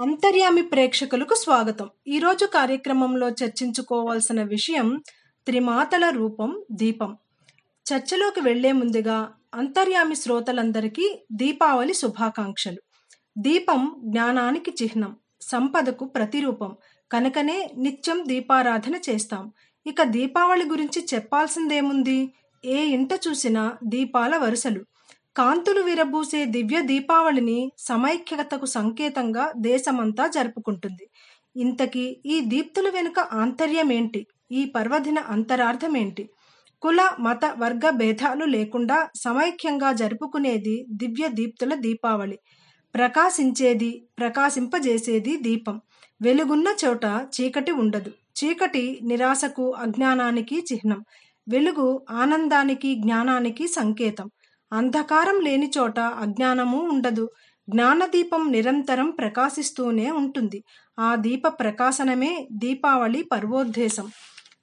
అంతర్యామి 0.00 0.62
ప్రేక్షకులకు 0.62 1.34
స్వాగతం. 1.34 1.90
ఈరోజు 2.08 2.46
కార్యక్రమంలో 2.46 3.28
చర్చించుకోవాల్సిన 3.28 4.42
విషయం 4.42 5.02
త్రిమాతల 5.46 6.10
రూపం 6.10 6.62
దీపం. 6.72 7.16
చర్చలోకి 7.86 8.40
వెళ్ళే 8.40 8.72
ముందుగా 8.72 9.32
అంతర్యామి 9.54 10.16
శ్రోతలందరికీ 10.16 11.20
దీపావళి 11.32 11.94
శుభాకాంక్షలు. 11.94 12.80
దీపం 13.38 13.96
జ్ఞానానికి 14.04 14.74
చిహ్నం 14.82 15.16
సంపదకు 15.42 16.04
ప్రతిరూపం. 16.04 16.76
కనుకనే 17.12 17.70
నిత్యం 17.76 18.24
దీపారాధన 18.26 18.96
చేస్తాం. 19.10 19.52
ఇక 19.86 20.02
దీపావళి 20.02 20.64
గురించి 20.64 21.06
చెప్పాల్సిందేముంది? 21.14 22.34
ఏ 22.64 22.84
ఇంట 22.84 23.08
చూసినా 23.28 23.78
దీపాల 23.84 24.36
వరుసలు. 24.36 24.84
కాంతులు 25.40 25.80
విరబూసే 25.80 26.44
దివ్య 26.44 26.80
దీపావళిని 26.80 27.72
సమైక్యతకు 27.78 28.66
సంకేతంగా 28.66 29.52
దేశమంతా 29.56 30.26
జరుపుకుంటుంది. 30.26 31.04
ఇంతకీ 31.56 32.20
ఈ 32.26 32.40
దీప్తుల 32.40 32.88
వెనుక 32.90 33.18
ఆంతర్యమేంటి? 33.20 34.26
ఈ 34.50 34.64
పర్వదిన 34.64 35.18
అంతరార్థమేంటి? 35.18 36.24
కుల 36.82 37.00
మత 37.20 37.44
వర్గ 37.58 37.90
భేదాలు 37.90 38.44
లేకుండా 38.44 39.08
సమైక్యంగా 39.16 39.92
జరుపుకునేది 39.92 40.86
దివ్య 40.90 41.28
దీప్తుల 41.28 41.74
దీపావళి. 41.74 42.38
ప్రకాశించేది 42.94 43.90
ప్రకాశింపజేసేది 44.18 45.36
దీపం. 45.36 45.80
వెలుగున్న 46.22 46.68
చోట 46.84 47.04
చీకటి 47.36 47.70
ఉండదు. 47.72 48.10
చీకటి 48.40 48.98
నిరాశకు 49.02 49.72
అజ్ఞానానికి 49.78 50.58
చిహ్నం. 50.72 51.00
వెలుగు 51.48 52.06
ఆనందానికి 52.10 52.94
జ్ఞానానికి 52.94 53.66
సంకేతం. 53.68 54.28
అంధకారం 54.72 55.40
లేని 55.40 55.72
చోట 55.78 56.00
అజ్ఞానము 56.00 56.88
ఉండదు. 56.88 57.30
జ్ఞానదీపం 57.68 58.52
నిరంతరం 58.52 59.10
ప్రకాశిస్తూనే 59.10 60.10
ఉంటుంది. 60.10 60.64
ఆ 60.98 61.14
దీప 61.14 61.48
ప్రకాశనమే 61.48 62.48
దీపావళి 62.52 63.22
పర్వోద్దేశం. 63.22 64.10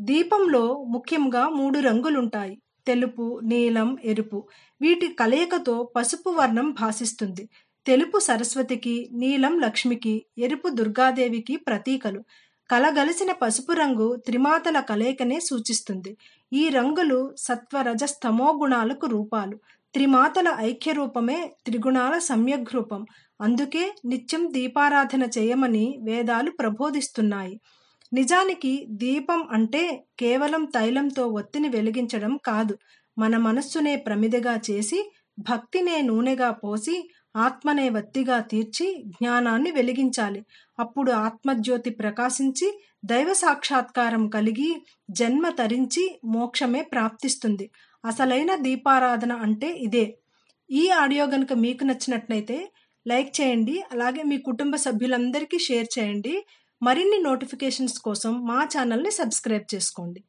దీపంలో 0.00 0.84
ముఖ్యంగా 0.88 1.48
మూడు 1.48 1.78
రంగులుంటాయి. 1.78 2.58
తెలుపు 2.86 3.40
నీలం 3.44 3.96
ఎరుపు. 4.04 4.48
వీటి 4.80 5.08
కలయికతో 5.08 5.92
పసుపు 5.96 6.30
వర్ణం 6.30 6.70
భాసిస్తుంది. 6.70 7.48
తెలుపు 7.86 8.18
సరస్వతికి 8.18 9.08
నీలం 9.12 9.60
లక్ష్మికి 9.60 10.26
ఎరుపు 10.38 10.68
దుర్గాదేవికి 10.68 11.56
ప్రతీకలు. 11.56 12.24
కలగలిసిన 12.70 13.32
పసుపు 13.32 13.72
రంగు 13.72 14.16
త్రిమాతల 14.16 14.80
కలయికనే 14.80 15.40
సూచిస్తుంది. 15.40 16.16
ఈ 16.52 16.68
రంగులు 16.68 17.34
సత్వరజస్తమో 17.38 18.58
గుణాలకు 18.60 19.06
రూపాలు. 19.06 19.58
త్రిమాతల 19.94 20.56
ఐక్య 20.60 20.92
రూపమే 20.92 21.38
త్రిగుణాల 21.66 22.18
సమ్యగ్రూపం. 22.18 23.02
అందుకే 23.40 23.84
నిత్యం 24.04 24.48
దీపారాధన 24.52 25.22
చేయమని 25.38 25.98
వేదాలు 26.02 26.50
ప్రబోధిస్తున్నాయి. 26.50 27.54
నిజానికి 28.12 28.72
దీపం 28.90 29.48
అంటే 29.52 29.82
కేవలం 30.18 30.64
తైలంతో 30.64 31.26
ఒత్తిని 31.40 31.68
వెలిగించడం 31.68 32.36
కాదు. 32.46 32.74
మన 33.18 33.36
మనస్సునే 33.36 33.96
ప్రమిదగా 33.96 34.60
చేసి 34.70 34.98
భక్తినే 35.40 36.02
నూనెగా 36.02 36.50
పోసి 36.52 36.96
ఆత్మనే 37.36 37.88
వత్తిగా 37.88 38.40
తీర్చి 38.40 38.86
జ్ఞానాన్ని 39.06 39.70
వెలిగించాలి. 39.70 40.40
అప్పుడు 40.78 41.12
ఆత్మజ్యోతి 41.26 41.90
ప్రకాశించి 41.90 42.68
దైవ 43.04 43.32
సాక్షాత్కారం 43.32 44.28
కలిగి 44.28 44.70
జన్మ 45.10 45.48
తరించి 45.50 46.04
మోక్షమే 46.24 46.82
ప్రాప్తిస్తుంది. 46.92 47.66
అసలైన 48.04 48.54
దీపారాధన 48.56 49.32
అంటే 49.32 49.68
ఇదే. 49.86 50.06
ఈ 50.70 50.88
ఆడియో 51.02 51.24
గనుక 51.24 51.52
మీకు 51.52 51.84
నచ్చినట్లయితే 51.84 52.58
లైక్ 53.06 53.40
చేయండి 53.40 53.76
అలాగే 53.92 54.22
మీ 54.22 54.38
కుటుంబ 54.38 54.74
సభ్యులందరికీ 54.76 55.58
షేర్ 55.58 55.88
చేయండి. 55.98 56.34
మరిన్ని 56.82 57.18
నోటిఫికేషన్స్ 57.22 57.98
కోసం 57.98 58.32
మా 58.50 58.60
ఛానల్ని 58.64 59.10
సబ్స్క్రైబ్ 59.10 59.74
చేసుకోండి. 59.74 60.20